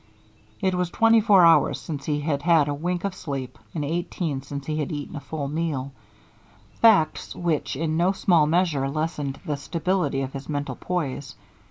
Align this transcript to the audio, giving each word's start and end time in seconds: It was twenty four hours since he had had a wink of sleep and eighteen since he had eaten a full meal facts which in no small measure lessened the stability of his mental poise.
It 0.61 0.73
was 0.73 0.89
twenty 0.89 1.21
four 1.21 1.45
hours 1.45 1.79
since 1.79 2.05
he 2.05 2.21
had 2.21 2.41
had 2.41 2.67
a 2.67 2.73
wink 2.73 3.03
of 3.03 3.13
sleep 3.13 3.59
and 3.75 3.85
eighteen 3.85 4.41
since 4.41 4.65
he 4.65 4.79
had 4.79 4.91
eaten 4.91 5.15
a 5.15 5.19
full 5.19 5.47
meal 5.47 5.91
facts 6.81 7.35
which 7.35 7.75
in 7.75 7.97
no 7.97 8.11
small 8.11 8.47
measure 8.47 8.89
lessened 8.89 9.39
the 9.45 9.57
stability 9.57 10.21
of 10.23 10.33
his 10.33 10.49
mental 10.49 10.75
poise. 10.75 11.35